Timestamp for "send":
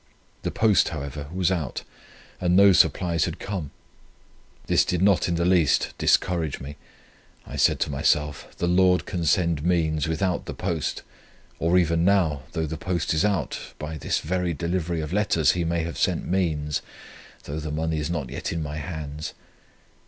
9.25-9.61